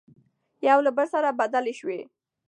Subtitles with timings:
[0.67, 1.99] يو له بل سره بدلې شوې،